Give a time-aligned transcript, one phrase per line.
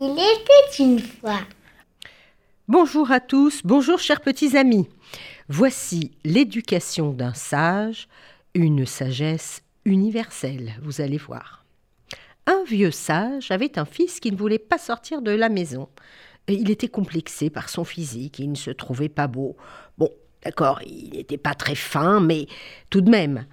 [0.00, 1.38] Il était une fois.
[2.66, 4.88] Bonjour à tous, bonjour chers petits amis.
[5.48, 8.08] Voici l'éducation d'un sage,
[8.54, 11.64] une sagesse universelle, vous allez voir.
[12.46, 15.88] Un vieux sage avait un fils qui ne voulait pas sortir de la maison.
[16.48, 19.56] Il était complexé par son physique, il ne se trouvait pas beau.
[19.96, 20.10] Bon,
[20.44, 22.48] d'accord, il n'était pas très fin, mais
[22.90, 23.46] tout de même,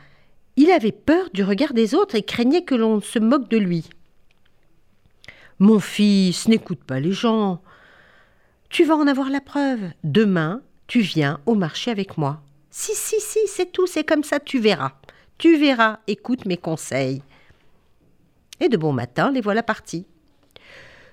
[0.56, 3.86] il avait peur du regard des autres et craignait que l'on se moque de lui.
[5.60, 7.62] Mon fils, n'écoute pas les gens.
[8.70, 9.82] Tu vas en avoir la preuve.
[10.04, 12.42] Demain, tu viens au marché avec moi.
[12.72, 14.94] Si, si, si, c'est tout, c'est comme ça, tu verras.
[15.38, 17.22] Tu verras, écoute mes conseils.
[18.60, 20.06] Et de bon matin, les voilà partis.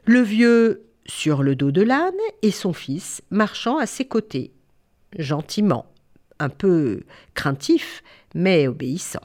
[0.04, 4.52] Le vieux sur le dos de l'âne et son fils marchant à ses côtés,
[5.18, 5.86] gentiment,
[6.38, 7.02] un peu
[7.34, 8.02] craintif,
[8.34, 9.20] mais obéissant.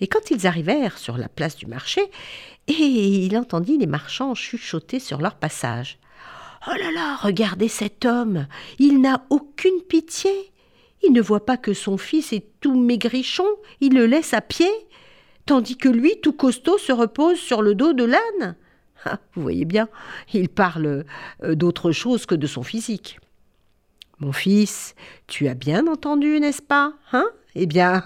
[0.00, 2.00] Et quand ils arrivèrent sur la place du marché,
[2.68, 5.98] et il entendit les marchands chuchoter sur leur passage.
[6.68, 8.46] Oh là là, regardez cet homme,
[8.78, 10.32] il n'a aucune pitié.
[11.02, 13.46] Il ne voit pas que son fils est tout maigrichon,
[13.80, 14.70] il le laisse à pied,
[15.44, 18.56] tandis que lui, tout costaud, se repose sur le dos de l'âne.
[19.04, 19.88] Ah, vous voyez bien,
[20.32, 21.04] il parle
[21.44, 23.20] euh, d'autre chose que de son physique.
[24.18, 24.94] Mon fils,
[25.26, 27.28] tu as bien entendu, n'est-ce pas Hein?
[27.54, 28.02] Eh bien,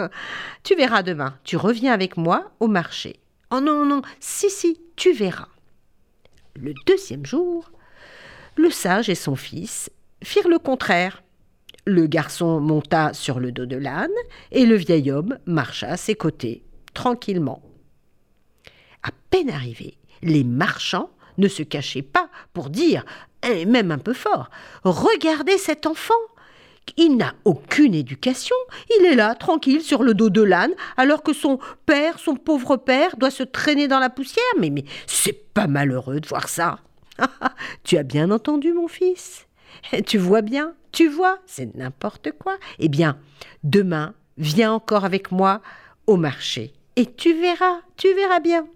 [0.64, 1.36] tu verras demain.
[1.44, 3.20] Tu reviens avec moi au marché.
[3.52, 5.48] Oh non, non, si, si, tu verras.
[6.56, 7.70] Le deuxième jour,
[8.56, 9.90] le sage et son fils
[10.22, 11.22] firent le contraire.
[11.86, 14.10] Le garçon monta sur le dos de l'âne
[14.52, 17.62] et le vieil homme marcha à ses côtés, tranquillement.
[19.02, 23.04] À peine arrivé, les marchands ne se cachaient pas pour dire,
[23.42, 24.50] et même un peu fort,
[24.84, 26.14] Regardez cet enfant
[26.96, 28.56] il n'a aucune éducation,
[28.98, 32.76] il est là, tranquille, sur le dos de l'âne, alors que son père, son pauvre
[32.76, 34.44] père, doit se traîner dans la poussière.
[34.58, 36.78] Mais, mais c'est pas malheureux de voir ça.
[37.84, 39.46] tu as bien entendu, mon fils
[40.06, 42.56] Tu vois bien, tu vois, c'est n'importe quoi.
[42.78, 43.18] Eh bien,
[43.62, 45.60] demain, viens encore avec moi
[46.06, 48.66] au marché, et tu verras, tu verras bien.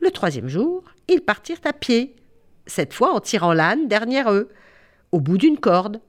[0.00, 2.16] Le troisième jour, ils partirent à pied,
[2.66, 4.50] cette fois en tirant l'âne derrière eux,
[5.10, 6.00] au bout d'une corde.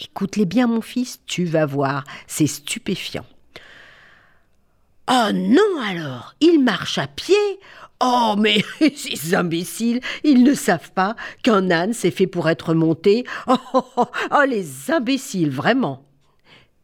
[0.00, 3.26] Écoute-les bien, mon fils, tu vas voir, c'est stupéfiant.
[5.10, 7.34] Oh non alors, ils marchent à pied.
[8.00, 8.62] Oh mais
[8.96, 13.24] ces imbéciles, ils ne savent pas qu'un âne s'est fait pour être monté.
[13.46, 16.04] Oh, oh, oh, oh les imbéciles, vraiment.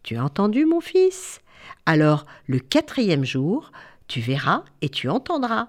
[0.03, 1.41] Tu as entendu, mon fils?
[1.87, 3.73] Alors, le quatrième jour,
[4.09, 5.69] tu verras et tu entendras.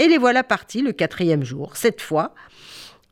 [0.00, 1.76] Et les voilà partis le quatrième jour.
[1.76, 2.34] Cette fois,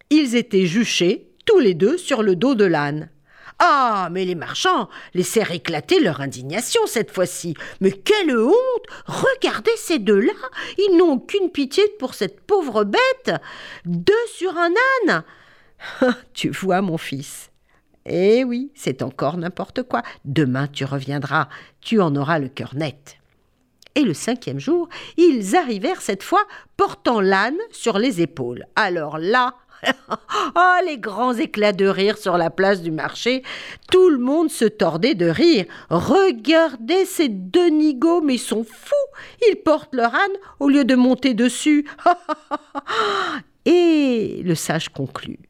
[0.09, 3.11] ils étaient juchés, tous les deux, sur le dos de l'âne.
[3.59, 7.53] Ah, mais les marchands laissèrent éclater leur indignation cette fois-ci.
[7.83, 10.33] Mais quelle honte Regardez ces deux-là
[10.79, 13.35] Ils n'ont aucune pitié pour cette pauvre bête
[13.85, 14.73] Deux sur un
[15.09, 15.25] âne
[16.33, 17.51] Tu vois, mon fils.
[18.07, 20.03] Eh oui, c'est encore n'importe quoi.
[20.25, 21.51] Demain tu reviendras,
[21.83, 23.19] tu en auras le cœur net.
[23.99, 26.45] Et le cinquième jour, ils arrivèrent cette fois
[26.77, 28.65] portant l'âne sur les épaules.
[28.77, 29.57] Alors là,
[30.57, 33.43] oh, les grands éclats de rire sur la place du marché.
[33.91, 35.65] Tout le monde se tordait de rire.
[35.91, 38.95] Regardez ces deux nigauds, mais ils sont fous.
[39.51, 41.85] Ils portent leur âne au lieu de monter dessus.
[43.65, 45.41] Et le sage conclut.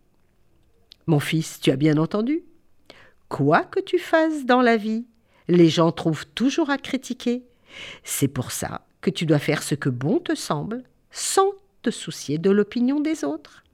[1.07, 2.45] Mon fils, tu as bien entendu
[3.29, 5.05] Quoi que tu fasses dans la vie,
[5.49, 7.45] les gens trouvent toujours à critiquer.
[8.05, 11.53] C'est pour ça que tu dois faire ce que bon te semble, sans
[11.83, 13.65] te soucier de l'opinion des autres.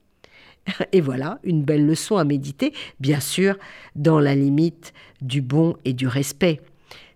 [0.93, 3.57] Et voilà, une belle leçon à méditer, bien sûr,
[3.97, 6.61] dans la limite du bon et du respect.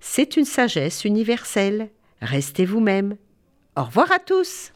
[0.01, 1.91] C'est une sagesse universelle.
[2.21, 3.17] Restez vous-même.
[3.77, 4.73] Au revoir à tous.